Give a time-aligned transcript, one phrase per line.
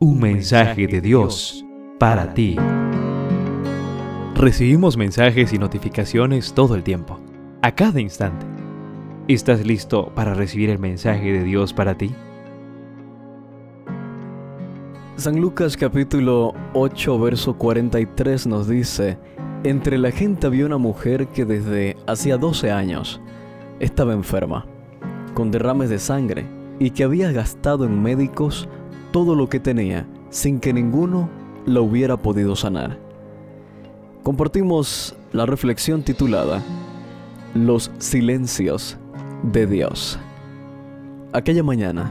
[0.00, 1.66] Un mensaje de Dios
[1.98, 2.54] para ti.
[4.36, 7.18] Recibimos mensajes y notificaciones todo el tiempo,
[7.62, 8.46] a cada instante.
[9.26, 12.14] ¿Estás listo para recibir el mensaje de Dios para ti?
[15.16, 19.18] San Lucas capítulo 8 verso 43 nos dice,
[19.64, 23.20] entre la gente había una mujer que desde hacía 12 años
[23.80, 24.64] estaba enferma,
[25.34, 26.46] con derrames de sangre,
[26.78, 28.68] y que había gastado en médicos
[29.10, 31.28] todo lo que tenía sin que ninguno
[31.66, 32.98] lo hubiera podido sanar.
[34.22, 36.62] Compartimos la reflexión titulada
[37.54, 38.96] Los silencios
[39.42, 40.18] de Dios.
[41.32, 42.10] Aquella mañana,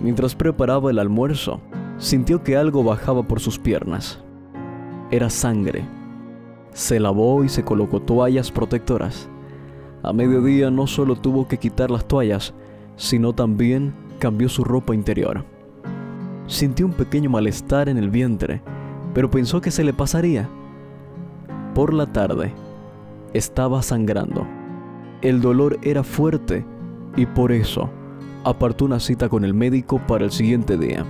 [0.00, 1.60] mientras preparaba el almuerzo,
[1.98, 4.18] sintió que algo bajaba por sus piernas.
[5.10, 5.84] Era sangre.
[6.72, 9.28] Se lavó y se colocó toallas protectoras.
[10.02, 12.54] A mediodía no solo tuvo que quitar las toallas,
[12.96, 15.44] sino también cambió su ropa interior.
[16.46, 18.62] Sintió un pequeño malestar en el vientre,
[19.14, 20.48] pero pensó que se le pasaría.
[21.74, 22.52] Por la tarde,
[23.32, 24.46] estaba sangrando.
[25.22, 26.64] El dolor era fuerte
[27.16, 27.88] y por eso
[28.44, 31.04] apartó una cita con el médico para el siguiente día.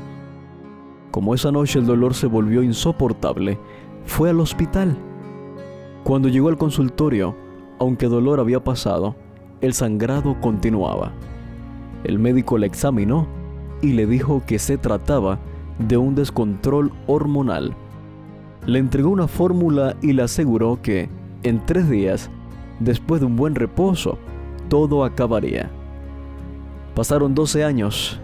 [1.10, 3.58] Como esa noche el dolor se volvió insoportable,
[4.04, 4.96] fue al hospital.
[6.04, 7.34] Cuando llegó al consultorio,
[7.78, 9.14] aunque dolor había pasado,
[9.60, 11.12] el sangrado continuaba.
[12.04, 13.26] El médico la examinó
[13.82, 15.38] y le dijo que se trataba
[15.78, 17.74] de un descontrol hormonal.
[18.64, 21.10] Le entregó una fórmula y le aseguró que,
[21.42, 22.30] en tres días,
[22.80, 24.18] después de un buen reposo,
[24.68, 25.70] todo acabaría.
[26.94, 28.20] Pasaron 12 años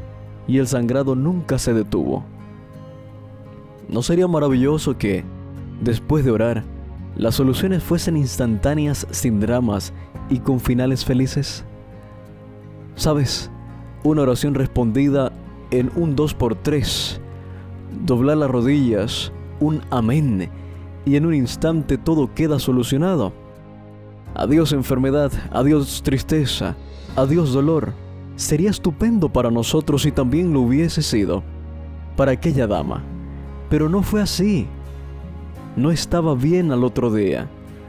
[0.46, 2.24] y el sangrado nunca se detuvo.
[3.88, 5.24] ¿No sería maravilloso que,
[5.80, 6.62] después de orar,
[7.16, 9.92] las soluciones fuesen instantáneas sin dramas
[10.30, 11.64] y con finales felices?
[12.94, 13.50] ¿Sabes?
[14.04, 15.32] Una oración respondida
[15.70, 17.18] en un 2x3,
[18.04, 20.50] doblar las rodillas, un amén,
[21.04, 23.32] y en un instante todo queda solucionado.
[24.34, 26.76] Adiós enfermedad, adiós tristeza,
[27.16, 27.92] adiós dolor.
[28.36, 31.42] Sería estupendo para nosotros si también lo hubiese sido
[32.16, 33.02] para aquella dama.
[33.68, 34.66] Pero no fue así.
[35.76, 37.48] No estaba bien al otro día.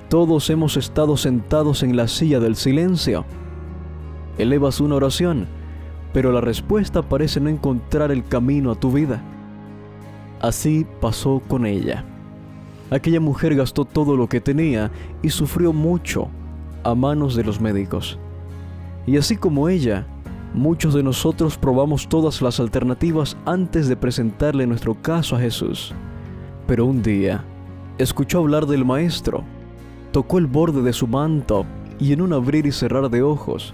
[0.09, 3.25] Todos hemos estado sentados en la silla del silencio.
[4.37, 5.47] Elevas una oración
[6.13, 9.21] pero la respuesta parece no encontrar el camino a tu vida.
[10.41, 12.03] Así pasó con ella.
[12.91, 16.29] Aquella mujer gastó todo lo que tenía y sufrió mucho
[16.83, 18.17] a manos de los médicos.
[19.05, 20.07] Y así como ella,
[20.53, 25.93] muchos de nosotros probamos todas las alternativas antes de presentarle nuestro caso a Jesús.
[26.65, 27.43] Pero un día,
[27.97, 29.43] escuchó hablar del Maestro,
[30.11, 31.65] tocó el borde de su manto
[31.99, 33.73] y en un abrir y cerrar de ojos,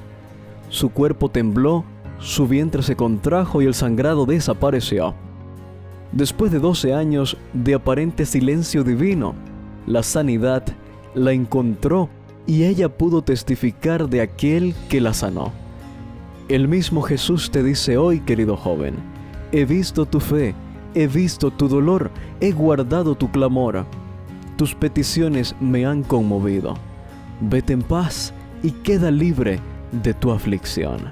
[0.69, 1.85] su cuerpo tembló
[2.19, 5.15] su vientre se contrajo y el sangrado desapareció.
[6.11, 9.35] Después de 12 años de aparente silencio divino,
[9.85, 10.63] la sanidad
[11.13, 12.09] la encontró
[12.47, 15.51] y ella pudo testificar de aquel que la sanó.
[16.47, 18.95] El mismo Jesús te dice hoy, querido joven,
[19.51, 20.53] he visto tu fe,
[20.93, 23.85] he visto tu dolor, he guardado tu clamor.
[24.57, 26.75] Tus peticiones me han conmovido.
[27.41, 28.33] Vete en paz
[28.63, 29.59] y queda libre
[29.91, 31.11] de tu aflicción.